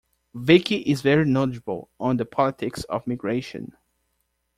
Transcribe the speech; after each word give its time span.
Vicky 0.33 0.77
is 0.77 1.03
very 1.03 1.25
knowledgeable 1.25 1.91
on 1.99 2.17
the 2.17 2.25
politics 2.25 2.83
of 2.85 3.05
migration. 3.05 3.73